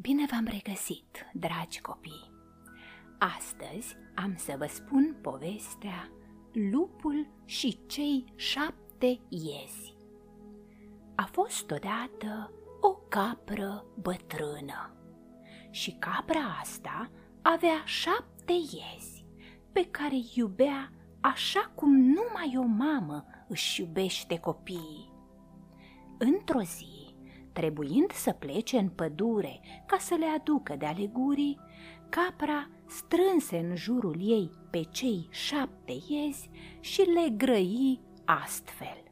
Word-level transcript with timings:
Bine 0.00 0.26
v-am 0.30 0.46
regăsit, 0.50 1.26
dragi 1.32 1.80
copii! 1.80 2.32
Astăzi 3.18 3.96
am 4.14 4.34
să 4.36 4.54
vă 4.58 4.66
spun 4.66 5.16
povestea 5.22 6.10
Lupul 6.52 7.28
și 7.44 7.78
cei 7.86 8.24
șapte 8.36 9.20
iezi. 9.28 9.94
A 11.14 11.24
fost 11.32 11.70
odată 11.70 12.52
o 12.80 12.90
capră 13.08 13.84
bătrână 14.02 14.96
și 15.70 15.96
capra 15.98 16.58
asta 16.60 17.10
avea 17.42 17.84
șapte 17.84 18.52
iezi 18.52 19.26
pe 19.72 19.88
care 19.90 20.16
iubea 20.34 20.92
așa 21.20 21.72
cum 21.74 21.96
numai 21.96 22.54
o 22.56 22.66
mamă 22.66 23.24
își 23.48 23.80
iubește 23.80 24.38
copiii. 24.38 25.12
Într-o 26.18 26.60
zi, 26.60 27.03
Trebuind 27.54 28.10
să 28.12 28.32
plece 28.32 28.78
în 28.78 28.88
pădure 28.88 29.60
ca 29.86 29.96
să 29.98 30.14
le 30.14 30.26
aducă 30.26 30.74
de 30.78 30.86
alegurii, 30.86 31.60
capra 32.08 32.68
strânse 32.86 33.56
în 33.56 33.76
jurul 33.76 34.16
ei 34.20 34.50
pe 34.70 34.82
cei 34.90 35.28
șapte 35.30 35.92
iezi 36.08 36.50
și 36.80 37.00
le 37.00 37.28
grăi 37.36 38.00
astfel. 38.24 39.02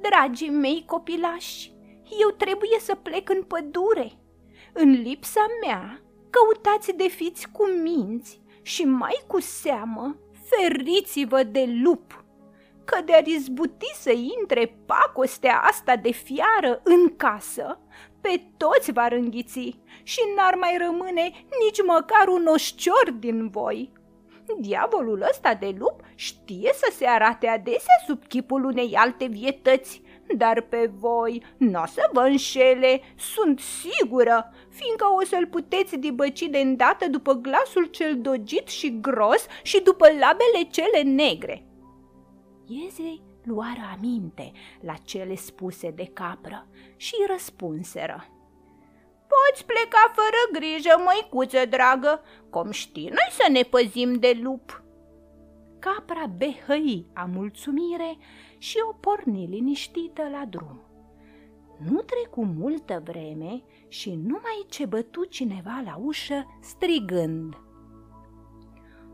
Dragii 0.00 0.50
mei 0.50 0.84
copilași, 0.86 1.72
eu 2.22 2.30
trebuie 2.30 2.78
să 2.80 2.94
plec 2.94 3.28
în 3.28 3.42
pădure. 3.42 4.12
În 4.72 4.90
lipsa 4.90 5.46
mea, 5.64 6.02
căutați 6.30 6.92
de 6.92 7.08
fiți 7.08 7.50
cu 7.50 7.66
minți 7.82 8.40
și 8.62 8.84
mai 8.84 9.22
cu 9.26 9.40
seamă, 9.40 10.16
feriți-vă 10.32 11.42
de 11.42 11.64
lup 11.82 12.24
că 12.86 13.02
de-ar 13.04 13.26
izbuti 13.26 13.94
să 13.94 14.12
intre 14.40 14.76
pacostea 14.86 15.60
asta 15.60 15.96
de 15.96 16.10
fiară 16.10 16.80
în 16.84 17.16
casă, 17.16 17.78
pe 18.20 18.42
toți 18.56 18.92
va 18.92 19.08
înghiți 19.10 19.78
și 20.02 20.20
n-ar 20.36 20.54
mai 20.54 20.76
rămâne 20.78 21.22
nici 21.64 21.82
măcar 21.86 22.28
un 22.28 22.46
oșcior 22.46 23.10
din 23.18 23.48
voi. 23.48 23.92
Diavolul 24.58 25.26
ăsta 25.30 25.54
de 25.54 25.74
lup 25.78 26.00
știe 26.14 26.70
să 26.74 26.92
se 26.92 27.06
arate 27.06 27.46
adesea 27.46 27.94
sub 28.06 28.26
chipul 28.26 28.64
unei 28.64 28.94
alte 28.94 29.26
vietăți, 29.26 30.02
dar 30.36 30.60
pe 30.60 30.90
voi 30.94 31.42
nu 31.56 31.80
o 31.82 31.86
să 31.86 32.08
vă 32.12 32.20
înșele, 32.20 33.00
sunt 33.16 33.60
sigură, 33.60 34.52
fiindcă 34.68 35.06
o 35.20 35.24
să-l 35.24 35.46
puteți 35.46 35.96
dibăci 35.96 36.42
de 36.42 36.58
îndată 36.58 37.08
după 37.08 37.32
glasul 37.32 37.84
cel 37.84 38.20
dogit 38.20 38.68
și 38.68 39.00
gros 39.00 39.46
și 39.62 39.80
după 39.80 40.06
labele 40.06 40.70
cele 40.70 41.02
negre. 41.02 41.65
Iezei 42.66 43.22
luară 43.42 43.94
aminte 43.96 44.52
la 44.80 44.94
cele 44.94 45.34
spuse 45.34 45.90
de 45.90 46.04
capră 46.12 46.66
și 46.96 47.14
răspunseră. 47.30 48.26
Poți 49.28 49.64
pleca 49.66 50.12
fără 50.14 50.60
grijă, 50.60 51.02
măicuță 51.04 51.66
dragă, 51.66 52.20
cum 52.50 52.70
știi 52.70 53.08
noi 53.08 53.28
să 53.30 53.50
ne 53.50 53.62
păzim 53.62 54.14
de 54.14 54.38
lup. 54.42 54.82
Capra 55.78 56.26
behăi 56.26 57.06
a 57.12 57.24
mulțumire 57.24 58.16
și 58.58 58.76
o 58.88 58.92
porni 58.92 59.46
liniștită 59.46 60.22
la 60.30 60.44
drum. 60.50 60.80
Nu 61.78 62.00
trecu 62.00 62.44
multă 62.44 63.02
vreme 63.04 63.62
și 63.88 64.10
numai 64.10 64.66
ce 64.68 64.86
bătu 64.86 65.24
cineva 65.24 65.82
la 65.84 66.00
ușă 66.04 66.58
strigând. 66.60 67.60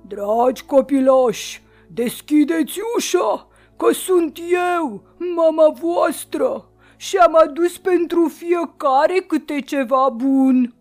Dragi 0.06 0.64
copilași, 0.64 1.62
Deschideți 1.94 2.78
ușa, 2.96 3.48
că 3.76 3.92
sunt 3.92 4.38
eu, 4.76 5.02
mama 5.34 5.68
voastră, 5.68 6.70
și 6.96 7.16
am 7.16 7.36
adus 7.36 7.78
pentru 7.78 8.28
fiecare 8.28 9.18
câte 9.26 9.60
ceva 9.60 10.08
bun. 10.08 10.74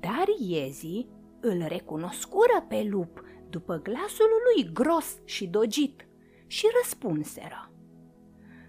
Dar 0.00 0.24
iezii 0.38 1.08
îl 1.40 1.64
recunoscură 1.68 2.64
pe 2.68 2.86
lup 2.90 3.20
după 3.50 3.80
glasul 3.82 4.30
lui 4.44 4.72
gros 4.72 5.06
și 5.24 5.46
dogit 5.46 6.06
și 6.46 6.66
răspunseră. 6.82 7.70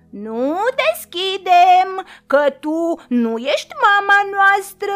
Nu 0.10 0.56
deschidem, 0.84 2.06
că 2.28 2.50
tu 2.60 3.00
nu 3.08 3.38
ești 3.38 3.74
mama 3.84 4.20
noastră, 4.32 4.94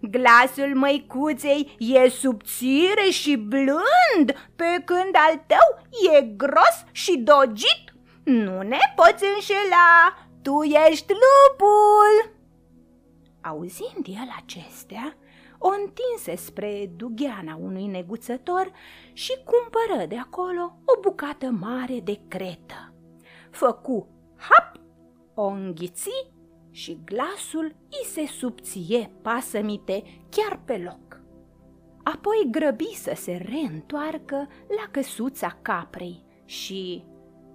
Glasul 0.00 0.74
măicuței 0.74 1.76
e 1.78 2.08
subțire 2.08 3.10
și 3.10 3.36
blând, 3.36 4.50
pe 4.56 4.82
când 4.84 5.14
al 5.28 5.44
tău 5.46 5.86
e 6.14 6.22
gros 6.22 6.84
și 6.92 7.16
dogit. 7.18 7.84
Nu 8.24 8.62
ne 8.62 8.78
poți 8.96 9.24
înșela, 9.34 10.18
tu 10.42 10.62
ești 10.62 11.12
lupul!" 11.12 12.36
Auzind 13.40 14.06
el 14.06 14.34
acestea, 14.36 15.16
o 15.58 15.68
întinse 15.68 16.36
spre 16.44 16.90
dugheana 16.96 17.58
unui 17.60 17.86
neguțător 17.86 18.72
și 19.12 19.32
cumpără 19.44 20.06
de 20.06 20.18
acolo 20.18 20.78
o 20.84 21.00
bucată 21.00 21.46
mare 21.60 22.00
de 22.00 22.20
cretă. 22.28 22.94
Făcu 23.50 24.08
hap, 24.36 24.76
o 25.34 25.46
înghiți 25.46 26.10
și 26.78 26.98
glasul 27.04 27.76
i 27.88 28.06
se 28.06 28.26
subție 28.26 29.10
pasămite 29.22 30.02
chiar 30.30 30.60
pe 30.64 30.78
loc. 30.78 31.20
Apoi 32.02 32.48
grăbi 32.50 32.94
să 32.94 33.12
se 33.16 33.46
reîntoarcă 33.50 34.48
la 34.76 34.88
căsuța 34.90 35.58
caprei 35.62 36.24
și 36.44 37.04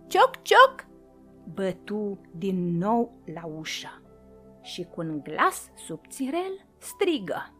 cioc, 0.07 0.41
cioc, 0.41 0.85
bătu 1.53 2.21
din 2.31 2.77
nou 2.77 3.21
la 3.33 3.45
ușă 3.45 4.01
și 4.61 4.83
cu 4.83 5.01
un 5.01 5.21
glas 5.23 5.71
subțirel 5.85 6.65
strigă. 6.77 7.53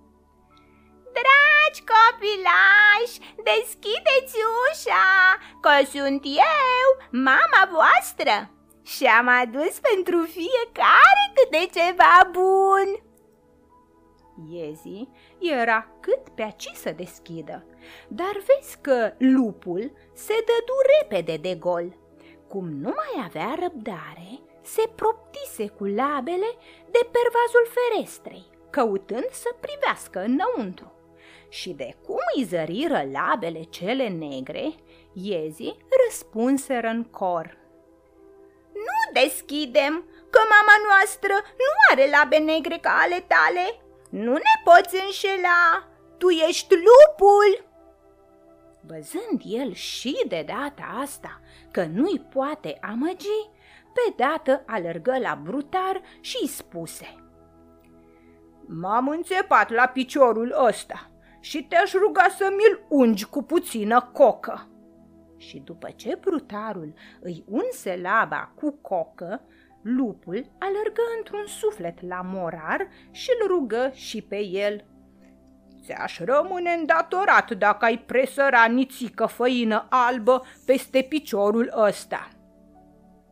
Dragi 1.18 1.84
copilași, 1.92 3.36
deschideți 3.44 4.36
ușa, 4.64 5.38
că 5.62 5.86
sunt 5.86 6.26
eu, 6.26 7.08
mama 7.12 7.70
voastră! 7.72 8.63
Și 8.84 9.06
am 9.06 9.28
adus 9.28 9.80
pentru 9.80 10.22
fiecare 10.22 11.24
câte 11.34 11.80
ceva 11.80 12.30
bun. 12.32 13.12
Iezi 14.52 15.08
era 15.40 15.88
cât 16.00 16.30
pe 16.36 16.42
aci 16.42 16.72
să 16.74 16.92
deschidă, 16.92 17.66
dar 18.08 18.44
vezi 18.46 18.78
că 18.82 19.14
lupul 19.18 19.92
se 20.14 20.34
dădu 20.34 20.76
repede 21.00 21.38
de 21.38 21.56
gol. 21.56 21.98
Cum 22.48 22.70
nu 22.70 22.94
mai 22.96 23.26
avea 23.26 23.56
răbdare, 23.60 24.40
se 24.62 24.90
proptise 24.96 25.68
cu 25.68 25.86
labele 25.86 26.50
de 26.92 27.00
pervazul 27.12 27.68
ferestrei, 27.76 28.46
căutând 28.70 29.28
să 29.32 29.56
privească 29.60 30.24
înăuntru. 30.24 30.92
Și 31.50 31.70
de 31.70 31.96
cum 32.06 32.20
îi 32.36 32.44
zăriră 32.44 33.04
labele 33.12 33.64
cele 33.64 34.08
negre, 34.08 34.76
iezii 35.14 35.78
răspunseră 36.06 36.88
în 36.88 37.04
cor– 37.04 37.58
nu 39.04 39.22
deschidem, 39.22 40.06
că 40.30 40.40
mama 40.56 40.76
noastră 40.88 41.34
nu 41.34 41.72
are 41.92 42.10
labe 42.10 42.38
negre 42.38 42.78
ca 42.82 43.00
ale 43.04 43.26
tale. 43.28 43.82
Nu 44.10 44.34
ne 44.34 44.56
poți 44.64 44.96
înșela, 45.06 45.88
tu 46.18 46.30
ești 46.30 46.74
lupul!" 46.74 47.72
Văzând 48.88 49.42
el 49.46 49.74
și 49.74 50.24
de 50.28 50.44
data 50.48 51.00
asta 51.02 51.42
că 51.72 51.84
nu-i 51.84 52.28
poate 52.34 52.78
amăgi, 52.82 53.50
pe 53.94 54.14
dată 54.16 54.64
alergă 54.68 55.18
la 55.20 55.40
brutar 55.44 56.02
și 56.20 56.38
îi 56.42 56.48
spuse 56.48 57.16
M-am 58.66 59.08
înțepat 59.08 59.70
la 59.70 59.88
piciorul 59.88 60.56
ăsta 60.68 61.10
și 61.40 61.64
te-aș 61.64 61.94
ruga 61.94 62.28
să 62.38 62.54
mi-l 62.58 62.86
ungi 62.90 63.26
cu 63.26 63.44
puțină 63.44 64.10
cocă 64.14 64.68
și 65.48 65.60
după 65.60 65.90
ce 65.96 66.18
brutarul 66.22 66.94
îi 67.22 67.44
unse 67.48 68.00
laba 68.02 68.52
cu 68.56 68.78
cocă, 68.82 69.42
lupul 69.82 70.52
alergă 70.60 71.02
într-un 71.18 71.46
suflet 71.46 72.08
la 72.08 72.22
morar 72.24 72.88
și 73.12 73.30
îl 73.40 73.48
rugă 73.48 73.92
și 73.94 74.22
pe 74.22 74.46
el. 74.46 74.86
Ți-aș 75.84 76.20
rămâne 76.20 76.72
îndatorat 76.72 77.52
dacă 77.52 77.86
ai 77.86 77.98
presăra 77.98 78.66
nițică 78.66 79.26
făină 79.26 79.88
albă 79.90 80.46
peste 80.66 81.02
piciorul 81.02 81.74
ăsta. 81.76 82.28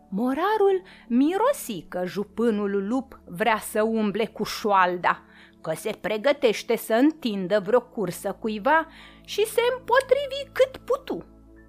Morarul 0.09 0.81
mirosi 1.07 1.85
că 1.87 2.05
jupânul 2.05 2.87
lup 2.87 3.19
vrea 3.25 3.57
să 3.57 3.83
umble 3.83 4.25
cu 4.25 4.43
șoalda, 4.43 5.23
că 5.61 5.71
se 5.75 5.97
pregătește 6.01 6.75
să 6.75 6.93
întindă 6.93 7.59
vreo 7.59 7.81
cursă 7.81 8.37
cuiva 8.39 8.87
și 9.25 9.45
se 9.45 9.61
împotrivi 9.77 10.51
cât 10.51 10.77
putu 10.77 11.25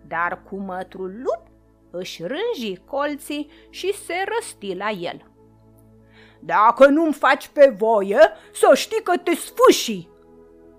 dar 0.06 0.42
cu 0.42 0.56
mătrul 0.56 1.22
lup 1.22 1.42
își 1.90 2.22
rânji 2.22 2.76
colții 2.84 3.50
și 3.70 3.94
se 3.94 4.14
răsti 4.36 4.74
la 4.74 4.90
el. 4.90 5.30
Dacă 6.40 6.86
nu-mi 6.86 7.12
faci 7.12 7.48
pe 7.48 7.74
voie, 7.78 8.18
să 8.52 8.74
știi 8.74 9.02
că 9.02 9.16
te 9.16 9.34
sfâși!" 9.34 10.10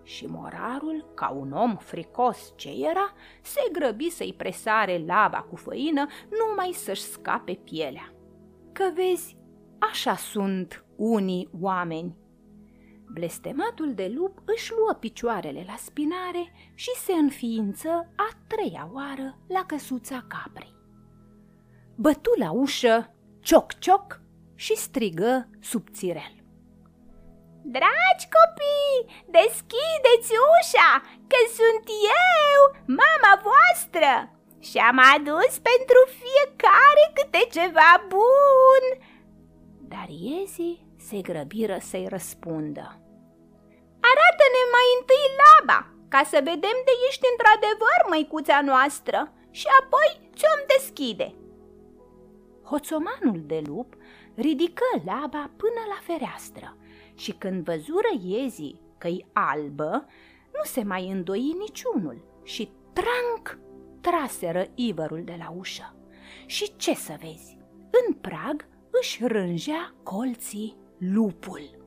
Și 0.03 0.25
morarul, 0.25 1.11
ca 1.15 1.29
un 1.29 1.51
om 1.51 1.75
fricos 1.75 2.53
ce 2.55 2.69
era, 2.89 3.13
se 3.41 3.61
grăbi 3.71 4.09
să-i 4.09 4.33
presare 4.37 5.03
lava 5.07 5.45
cu 5.49 5.55
făină 5.55 6.07
numai 6.29 6.71
să-și 6.73 7.01
scape 7.01 7.59
pielea. 7.63 8.13
Că 8.71 8.83
vezi, 8.93 9.37
așa 9.79 10.15
sunt 10.15 10.85
unii 10.95 11.49
oameni. 11.61 12.15
Blestematul 13.13 13.93
de 13.93 14.11
lup 14.15 14.41
își 14.45 14.71
luă 14.71 14.93
picioarele 14.99 15.63
la 15.67 15.75
spinare 15.75 16.71
și 16.73 16.89
se 17.05 17.13
înființă 17.13 17.89
a 18.15 18.29
treia 18.47 18.89
oară 18.93 19.37
la 19.47 19.65
căsuța 19.65 20.25
caprei. 20.27 20.75
Bătu 21.95 22.31
la 22.39 22.51
ușă, 22.51 23.13
cioc-cioc, 23.39 24.21
și 24.55 24.75
strigă 24.75 25.49
subțirel. 25.59 26.35
Dragi 27.63 28.27
copii, 28.35 29.23
deschideți 29.25 30.31
ușa, 30.55 30.91
că 31.27 31.39
sunt 31.57 31.85
eu, 32.25 32.59
mama 32.85 33.33
voastră, 33.47 34.13
și 34.59 34.77
am 34.77 34.99
adus 35.15 35.53
pentru 35.69 35.99
fiecare 36.21 37.03
câte 37.13 37.59
ceva 37.59 37.91
bun. 38.07 38.83
Dar 39.79 40.07
iezii 40.09 40.85
se 40.97 41.21
grăbiră 41.21 41.77
să-i 41.81 42.07
răspundă. 42.07 43.02
Arată-ne 44.13 44.63
mai 44.75 44.87
întâi 44.99 45.25
laba, 45.41 45.79
ca 46.13 46.21
să 46.31 46.37
vedem 46.51 46.77
de 46.87 46.93
ești 47.07 47.25
într-adevăr 47.31 47.99
măicuța 48.09 48.61
noastră 48.61 49.33
și 49.59 49.67
apoi 49.81 50.09
ți-o 50.35 50.55
deschide. 50.73 51.35
Hoțomanul 52.63 53.41
de 53.45 53.61
lup 53.65 53.93
ridică 54.35 54.87
laba 55.05 55.43
până 55.61 55.81
la 55.93 55.99
fereastră 56.07 56.77
și 57.15 57.31
când 57.31 57.63
văzură 57.63 58.11
iezii 58.23 58.79
că-i 58.97 59.25
albă, 59.33 60.05
nu 60.53 60.63
se 60.63 60.83
mai 60.83 61.09
îndoi 61.09 61.55
niciunul 61.59 62.17
și 62.43 62.69
tranc 62.93 63.57
traseră 64.01 64.65
ivărul 64.75 65.21
de 65.23 65.35
la 65.37 65.53
ușă. 65.57 65.95
Și 66.45 66.75
ce 66.75 66.93
să 66.93 67.13
vezi, 67.21 67.57
în 68.07 68.13
prag 68.13 68.67
își 68.89 69.25
rângea 69.25 69.93
colții 70.03 70.77
lupul. 70.97 71.81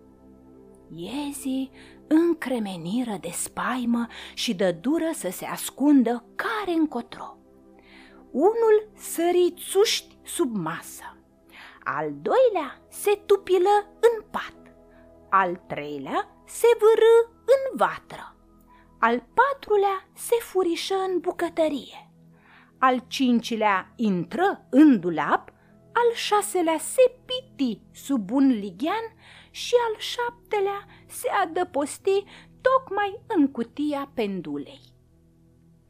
Iezii 0.95 1.71
încremeniră 2.09 3.17
de 3.21 3.31
spaimă 3.33 4.07
și 4.35 4.55
dă 4.55 4.73
dură 4.73 5.11
să 5.15 5.31
se 5.31 5.45
ascundă 5.45 6.25
care 6.35 6.77
încotro. 6.77 7.37
Unul 8.31 8.89
sări 8.95 9.55
țuști 9.71 10.19
sub 10.23 10.55
masă, 10.55 11.17
al 11.85 12.13
doilea 12.23 12.81
se 12.89 13.21
tupilă 13.27 13.87
în 14.01 14.25
pat, 14.31 14.57
al 15.31 15.63
treilea 15.67 16.29
se 16.47 16.67
vârâ 16.79 17.31
în 17.45 17.77
vatră, 17.77 18.37
al 18.99 19.27
patrulea 19.35 20.09
se 20.15 20.37
furișă 20.41 20.95
în 20.95 21.19
bucătărie, 21.19 22.11
al 22.79 23.05
cincilea 23.07 23.93
intră 23.97 24.67
în 24.71 25.01
dulap, 25.01 25.53
al 25.93 26.15
șaselea 26.15 26.79
se 26.79 27.13
piti 27.25 27.81
sub 27.93 28.31
un 28.31 28.49
lighean 28.49 29.15
și 29.51 29.75
al 29.89 29.95
șaptelea 29.99 30.87
se 31.07 31.29
adăposti 31.45 32.25
tocmai 32.61 33.21
în 33.27 33.51
cutia 33.51 34.11
pendulei. 34.15 34.81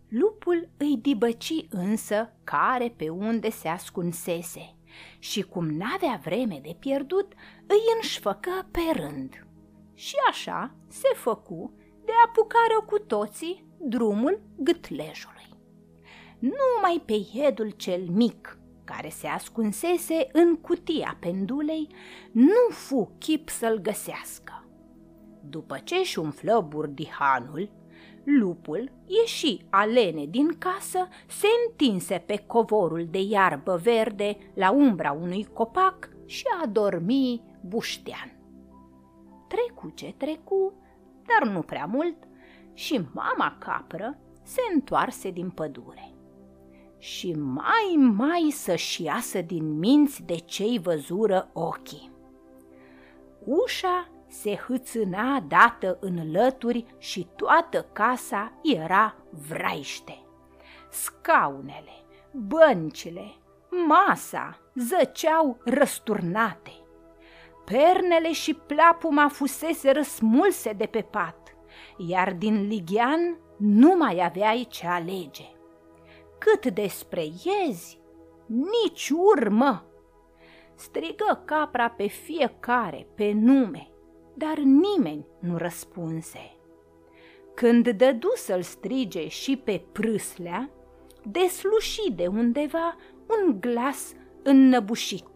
Lupul 0.08 0.68
îi 0.76 0.96
dibăci 0.96 1.66
însă 1.70 2.32
care 2.44 2.94
pe 2.96 3.08
unde 3.08 3.50
se 3.50 3.68
ascunsese 3.68 4.76
și 5.18 5.42
cum 5.42 5.68
n-avea 5.68 6.20
vreme 6.24 6.60
de 6.62 6.76
pierdut, 6.78 7.32
îi 7.66 7.80
înșfăcă 7.94 8.68
pe 8.70 8.80
rând. 8.92 9.46
Și 9.94 10.14
așa 10.28 10.74
se 10.88 11.08
făcu 11.14 11.72
de 12.04 12.12
apucară 12.24 12.84
cu 12.86 12.98
toții 12.98 13.64
drumul 13.78 14.40
gâtlejului. 14.56 15.48
Numai 16.38 17.02
pe 17.04 17.26
iedul 17.32 17.70
cel 17.70 18.08
mic, 18.08 18.58
care 18.84 19.08
se 19.08 19.26
ascunsese 19.26 20.28
în 20.32 20.56
cutia 20.56 21.16
pendulei, 21.20 21.88
nu 22.32 22.68
fu 22.70 23.14
chip 23.18 23.48
să-l 23.48 23.78
găsească. 23.78 24.65
După 25.50 25.80
ce 25.84 25.94
își 25.94 26.18
umflă 26.18 26.66
burdihanul, 26.68 27.70
Lupul 28.24 28.90
ieși 29.06 29.64
alene 29.70 30.26
din 30.26 30.58
casă, 30.58 31.08
se 31.26 31.46
întinse 31.66 32.22
pe 32.26 32.36
covorul 32.46 33.06
de 33.10 33.20
iarbă 33.20 33.80
verde 33.82 34.36
la 34.54 34.70
umbra 34.70 35.12
unui 35.12 35.48
copac 35.52 36.08
și 36.24 36.44
a 36.62 36.66
dormi 36.66 37.42
buștean. 37.60 38.36
Trecu 39.48 39.92
ce 39.94 40.14
trecu, 40.16 40.72
dar 41.26 41.48
nu 41.48 41.60
prea 41.60 41.84
mult, 41.84 42.16
și 42.74 43.00
mama 43.12 43.56
capră 43.58 44.18
se 44.42 44.60
întoarse 44.74 45.30
din 45.30 45.50
pădure. 45.50 46.14
Și 46.98 47.32
mai, 47.32 47.96
mai 47.96 48.50
să-și 48.50 49.02
iasă 49.02 49.40
din 49.40 49.78
minți 49.78 50.22
de 50.22 50.34
cei 50.34 50.78
văzură 50.78 51.50
ochii. 51.52 52.10
Ușa 53.44 54.08
se 54.28 54.54
hâțâna 54.54 55.40
dată 55.40 55.98
în 56.00 56.30
lături 56.32 56.86
și 56.98 57.26
toată 57.36 57.86
casa 57.92 58.52
era 58.62 59.16
vraiște. 59.48 60.20
Scaunele, 60.90 62.04
băncile, 62.32 63.34
masa 63.86 64.58
zăceau 64.74 65.58
răsturnate. 65.64 66.72
Pernele 67.64 68.32
și 68.32 68.54
plapuma 68.54 69.28
fusese 69.28 69.90
răsmulse 69.90 70.72
de 70.72 70.86
pe 70.86 71.00
pat, 71.00 71.56
iar 71.96 72.32
din 72.32 72.66
lighean 72.66 73.38
nu 73.56 73.96
mai 73.96 74.24
aveai 74.24 74.66
ce 74.70 74.86
alege. 74.86 75.50
Cât 76.38 76.66
despre 76.66 77.22
iezi, 77.22 78.00
nici 78.46 79.10
urmă! 79.14 79.84
Strigă 80.74 81.42
capra 81.44 81.88
pe 81.88 82.06
fiecare, 82.06 83.06
pe 83.14 83.32
nume, 83.32 83.88
dar 84.36 84.58
nimeni 84.58 85.26
nu 85.38 85.56
răspunse. 85.56 86.56
Când 87.54 87.88
dădu 87.88 88.32
să-l 88.34 88.62
strige 88.62 89.28
și 89.28 89.56
pe 89.56 89.84
prâslea, 89.92 90.70
desluși 91.22 92.10
de 92.12 92.26
undeva 92.26 92.96
un 93.26 93.60
glas 93.60 94.12
înnăbușit. 94.42 95.28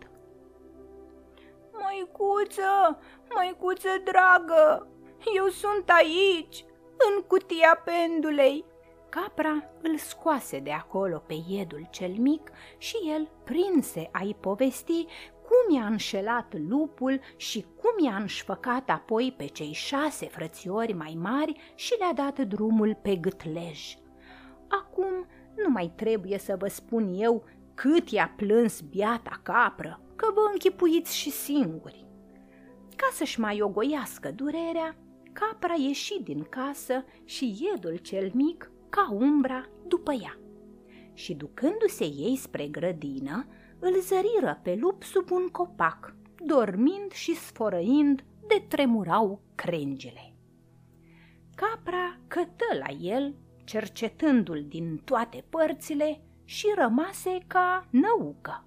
Măicuță, 1.73 2.99
măicuță 3.35 3.88
dragă, 4.05 4.88
eu 5.37 5.46
sunt 5.46 5.91
aici, 5.91 6.64
în 6.96 7.23
cutia 7.26 7.82
pendulei. 7.85 8.64
Capra 9.08 9.70
îl 9.82 9.96
scoase 9.96 10.58
de 10.58 10.70
acolo 10.70 11.23
pe 11.26 11.35
iedul 11.49 11.87
cel 11.91 12.12
mic 12.19 12.50
și 12.79 12.96
el 13.14 13.29
prinse 13.44 14.08
a-i 14.12 14.37
povesti 14.41 15.06
cum 15.50 15.76
i-a 15.76 15.87
înșelat 15.87 16.55
lupul 16.69 17.20
și 17.37 17.67
cum 17.76 18.06
i-a 18.06 18.17
înșfăcat 18.17 18.91
apoi 18.91 19.35
pe 19.37 19.44
cei 19.44 19.73
șase 19.73 20.26
frățiori 20.26 20.93
mai 20.93 21.17
mari 21.20 21.72
și 21.74 21.94
le-a 21.98 22.13
dat 22.13 22.46
drumul 22.46 22.98
pe 23.03 23.17
gâtlej. 23.17 23.94
Acum 24.69 25.27
nu 25.56 25.69
mai 25.69 25.93
trebuie 25.96 26.39
să 26.39 26.56
vă 26.58 26.69
spun 26.69 27.15
eu 27.17 27.44
cât 27.74 28.08
i-a 28.08 28.32
plâns 28.36 28.81
biata 28.81 29.41
capră, 29.43 30.01
că 30.17 30.31
vă 30.34 30.51
închipuiți 30.53 31.17
și 31.17 31.31
singuri. 31.31 32.06
Ca 32.96 33.08
să-și 33.13 33.41
mai 33.41 33.60
ogoiască 33.60 34.31
durerea, 34.31 34.96
capra 35.32 35.74
ieși 35.74 36.22
din 36.22 36.43
casă 36.43 37.05
și 37.24 37.58
iedul 37.60 37.96
cel 37.96 38.31
mic, 38.34 38.70
ca 38.89 39.13
umbra, 39.13 39.69
după 39.86 40.13
ea. 40.13 40.39
Și 41.15 41.34
ducându-se 41.34 42.05
ei 42.05 42.36
spre 42.36 42.67
grădină, 42.67 43.46
îl 43.81 44.01
zăriră 44.01 44.60
pe 44.63 44.75
lup 44.81 45.03
sub 45.03 45.31
un 45.31 45.49
copac, 45.49 46.15
dormind 46.44 47.13
și 47.13 47.34
sfărăind 47.34 48.25
de 48.46 48.65
tremurau 48.69 49.41
crengile. 49.55 50.34
Capra 51.55 52.19
cătă 52.27 52.65
la 52.79 52.94
el, 53.01 53.34
cercetându-l 53.65 54.65
din 54.69 54.96
toate 55.05 55.44
părțile 55.49 56.20
și 56.44 56.67
rămase 56.77 57.39
ca 57.46 57.89
năucă. 57.91 58.65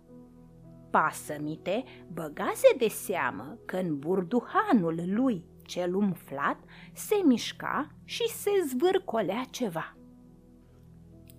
Pasămite 0.90 1.84
băgase 2.14 2.76
de 2.78 2.88
seamă 2.88 3.58
că 3.66 3.78
în 3.78 4.00
burduhanul 4.00 5.04
lui 5.06 5.46
cel 5.66 5.96
umflat 5.96 6.60
se 6.94 7.16
mișca 7.26 7.88
și 8.04 8.28
se 8.28 8.50
zvârcolea 8.68 9.44
ceva. 9.50 9.98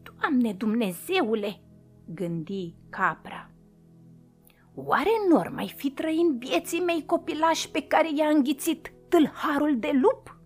Doamne 0.02 0.52
Dumnezeule, 0.52 1.60
gândi 2.06 2.74
capra, 2.90 3.50
Oare 4.76 5.10
nor 5.28 5.48
mai 5.48 5.74
fi 5.76 5.90
trăind 5.90 6.44
vieții 6.44 6.80
mei 6.80 7.04
copilași 7.06 7.70
pe 7.70 7.82
care 7.82 8.08
i-a 8.14 8.28
înghițit 8.28 8.92
tâlharul 9.08 9.78
de 9.78 9.90
lup? 9.92 10.38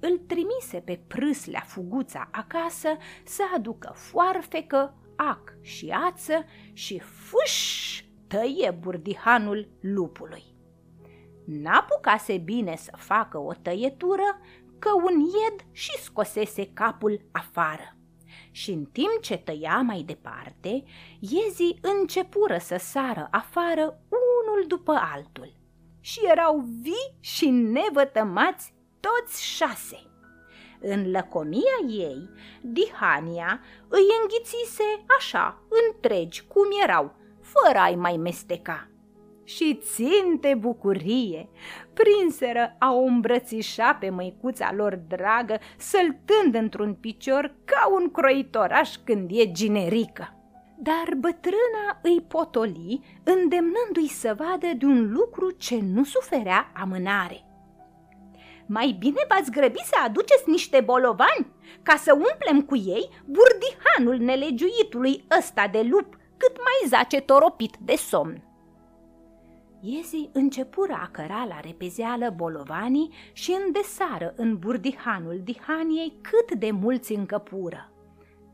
Îl 0.00 0.18
trimise 0.18 0.78
pe 0.84 1.00
prâslea 1.06 1.60
fuguța 1.60 2.28
acasă 2.32 2.88
să 3.24 3.42
aducă 3.54 3.92
foarfecă, 3.94 4.94
ac 5.16 5.52
și 5.60 5.88
ață 5.88 6.44
și 6.72 6.98
fuș 6.98 8.02
tăie 8.26 8.76
burdihanul 8.80 9.68
lupului. 9.80 10.42
N-apucase 11.46 12.38
bine 12.38 12.76
să 12.76 12.92
facă 12.96 13.38
o 13.38 13.52
tăietură, 13.52 14.40
că 14.78 14.90
un 14.94 15.20
ied 15.20 15.66
și 15.72 15.98
scosese 15.98 16.70
capul 16.72 17.20
afară 17.32 17.99
și 18.50 18.70
în 18.70 18.84
timp 18.84 19.18
ce 19.20 19.36
tăia 19.36 19.80
mai 19.80 20.02
departe, 20.06 20.84
iezii 21.18 21.78
începură 21.82 22.58
să 22.58 22.76
sară 22.78 23.28
afară 23.30 23.82
unul 24.08 24.64
după 24.66 24.92
altul. 25.14 25.58
și 26.00 26.20
erau 26.30 26.64
vii 26.82 27.16
și 27.20 27.48
nevătămați 27.48 28.74
toți 29.00 29.44
șase. 29.44 30.04
În 30.80 31.10
lăcomia 31.10 31.78
ei, 31.88 32.28
Dihania 32.60 33.60
îi 33.88 34.06
înghițise 34.22 35.04
așa, 35.18 35.62
întregi, 35.86 36.46
cum 36.46 36.64
erau, 36.82 37.14
fără 37.40 37.78
a-i 37.78 37.94
mai 37.94 38.16
mesteca. 38.16 38.90
Și 39.54 39.80
ținte 39.82 40.54
bucurie, 40.58 41.48
prinseră 41.94 42.76
a 42.78 42.92
o 42.92 43.00
îmbrățișa 43.02 43.94
pe 43.94 44.10
măicuța 44.10 44.72
lor 44.72 44.96
dragă, 45.08 45.58
săltând 45.76 46.54
într-un 46.54 46.94
picior 46.94 47.54
ca 47.64 47.88
un 48.00 48.10
croitoraș 48.10 48.94
când 49.04 49.30
e 49.32 49.52
ginerică. 49.52 50.34
Dar 50.78 51.14
bătrâna 51.16 51.98
îi 52.02 52.20
potoli, 52.28 53.00
îndemnându-i 53.24 54.08
să 54.08 54.34
vadă 54.38 54.66
de 54.76 54.84
un 54.84 55.12
lucru 55.12 55.50
ce 55.50 55.80
nu 55.82 56.04
suferea 56.04 56.72
amânare. 56.74 57.44
Mai 58.66 58.96
bine 58.98 59.20
v-ați 59.28 59.50
grăbi 59.50 59.80
să 59.84 59.94
aduceți 60.04 60.50
niște 60.50 60.80
bolovani 60.80 61.52
ca 61.82 61.96
să 61.96 62.12
umplem 62.12 62.62
cu 62.62 62.76
ei 62.76 63.08
burdihanul 63.24 64.24
nelegiuitului 64.24 65.24
ăsta 65.38 65.68
de 65.72 65.86
lup 65.90 66.18
cât 66.36 66.56
mai 66.56 66.88
zace 66.88 67.20
toropit 67.20 67.76
de 67.80 67.94
somn. 67.96 68.49
Iezii 69.82 70.30
începură 70.32 70.92
a 70.92 71.08
căra 71.12 71.44
la 71.48 71.60
repezeală 71.60 72.32
bolovanii 72.36 73.12
și 73.32 73.56
îndesară 73.66 74.32
în 74.36 74.58
burdihanul 74.58 75.40
dihaniei 75.44 76.12
cât 76.20 76.58
de 76.58 76.70
mulți 76.70 77.12
încăpură. 77.12 77.92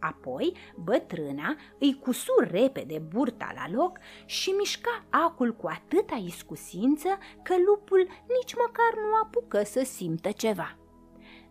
Apoi, 0.01 0.53
bătrâna 0.85 1.57
îi 1.79 1.99
cusu 2.01 2.33
repede 2.51 3.03
burta 3.09 3.53
la 3.55 3.77
loc 3.77 3.99
și 4.25 4.51
mișca 4.51 5.05
acul 5.11 5.55
cu 5.55 5.67
atâta 5.67 6.23
iscusință 6.27 7.09
că 7.43 7.55
lupul 7.67 8.09
nici 8.39 8.55
măcar 8.55 8.95
nu 8.95 9.15
apucă 9.23 9.63
să 9.65 9.85
simtă 9.85 10.31
ceva. 10.31 10.77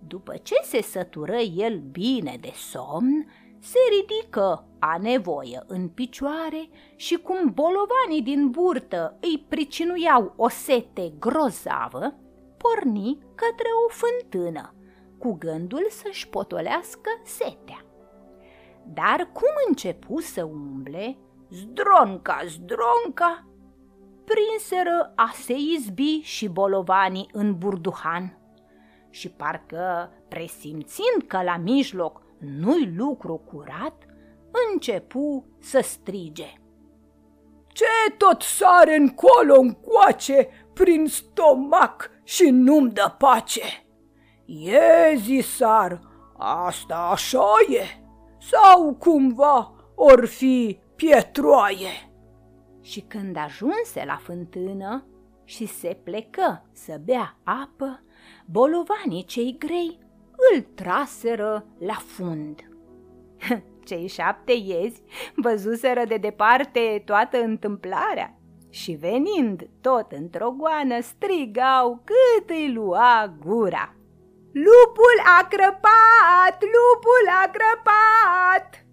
După 0.07 0.37
ce 0.37 0.55
se 0.63 0.81
sătură 0.81 1.37
el 1.37 1.79
bine 1.79 2.37
de 2.41 2.51
somn, 2.53 3.27
se 3.65 3.79
ridică 3.97 4.67
a 4.79 4.97
nevoie 4.97 5.63
în 5.67 5.87
picioare 5.87 6.69
și 6.95 7.15
cum 7.15 7.53
bolovanii 7.53 8.21
din 8.21 8.49
burtă 8.49 9.17
îi 9.21 9.45
pricinuiau 9.47 10.33
o 10.35 10.49
sete 10.49 11.13
grozavă, 11.19 12.15
porni 12.57 13.17
către 13.35 13.67
o 13.85 13.89
fântână, 13.89 14.73
cu 15.17 15.33
gândul 15.39 15.87
să-și 15.89 16.29
potolească 16.29 17.09
setea. 17.23 17.85
Dar 18.93 19.29
cum 19.33 19.49
începu 19.67 20.19
să 20.19 20.43
umble, 20.43 21.17
zdronca, 21.49 22.39
zdronca, 22.47 23.47
prinseră 24.25 25.13
a 25.15 25.31
se 25.33 25.55
izbi 25.75 26.19
și 26.21 26.47
bolovanii 26.47 27.29
în 27.31 27.57
burduhan. 27.57 28.39
Și 29.09 29.29
parcă, 29.29 30.11
presimțind 30.27 31.23
că 31.27 31.41
la 31.43 31.57
mijloc 31.57 32.24
nu-i 32.39 32.93
lucru 32.95 33.37
curat, 33.37 34.05
începu 34.71 35.45
să 35.59 35.79
strige. 35.83 36.53
Ce 37.67 38.15
tot 38.17 38.41
sare 38.41 38.95
încolo 38.95 39.59
încoace 39.59 40.49
prin 40.73 41.07
stomac 41.07 42.09
și 42.23 42.49
nu-mi 42.49 42.91
dă 42.91 43.15
pace? 43.17 43.85
E 44.45 45.15
zisar, 45.15 45.99
asta 46.37 46.95
așa 46.95 47.45
e 47.69 47.83
sau 48.37 48.93
cumva 48.93 49.73
or 49.95 50.25
fi 50.25 50.79
pietroaie. 50.95 52.11
Și 52.81 53.01
când 53.01 53.37
ajunse 53.37 54.03
la 54.05 54.15
fântână 54.15 55.05
și 55.43 55.65
se 55.65 55.99
plecă 56.03 56.65
să 56.71 57.01
bea 57.03 57.37
apă, 57.43 58.03
bolovanii 58.45 59.23
cei 59.23 59.55
grei 59.59 59.99
îl 60.53 60.61
traseră 60.61 61.65
la 61.79 61.93
fund. 61.93 62.69
Cei 63.87 64.07
șapte 64.07 64.51
iezi 64.51 65.01
văzuseră 65.35 66.01
de 66.07 66.17
departe 66.17 67.01
toată 67.05 67.37
întâmplarea 67.37 68.39
și 68.69 68.91
venind 68.91 69.69
tot 69.81 70.11
într-o 70.11 70.51
goană 70.51 71.01
strigau 71.01 72.03
cât 72.03 72.49
îi 72.49 72.73
lua 72.73 73.35
gura. 73.39 73.95
Lupul 74.51 75.17
a 75.39 75.47
crăpat! 75.47 76.57
Lupul 76.61 77.27
a 77.43 77.51
crăpat! 77.51 78.85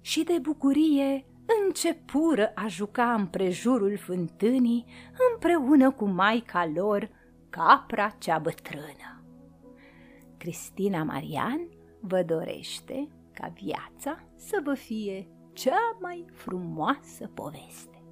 Și 0.00 0.24
de 0.24 0.38
bucurie 0.42 1.26
începură 1.64 2.52
a 2.54 2.66
juca 2.66 3.12
împrejurul 3.12 3.98
fântânii 3.98 4.86
împreună 5.32 5.90
cu 5.90 6.04
maica 6.04 6.70
lor, 6.74 7.10
capra 7.50 8.14
cea 8.18 8.38
bătrână. 8.38 9.19
Cristina 10.40 11.02
Marian 11.02 11.68
vă 12.00 12.22
dorește 12.22 13.08
ca 13.32 13.48
viața 13.48 14.24
să 14.36 14.60
vă 14.64 14.74
fie 14.74 15.28
cea 15.52 15.96
mai 16.00 16.24
frumoasă 16.32 17.30
poveste. 17.34 18.02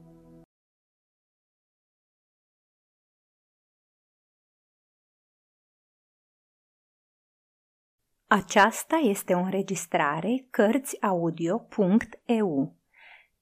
Aceasta 8.26 8.96
este 8.96 9.34
o 9.34 9.38
înregistrare 9.38 10.46
Cărțiaudio.eu. 10.50 12.76